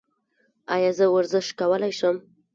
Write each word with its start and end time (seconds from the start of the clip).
ایا 0.75 0.91
زه 0.97 1.05
ورزش 1.15 1.47
کولی 1.59 1.91
شم؟ 1.99 2.17